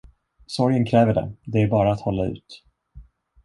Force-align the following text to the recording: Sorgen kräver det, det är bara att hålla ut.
Sorgen 0.47 0.85
kräver 0.85 1.13
det, 1.13 1.35
det 1.45 1.61
är 1.61 1.67
bara 1.67 1.91
att 1.91 2.01
hålla 2.01 2.25
ut. 2.25 2.63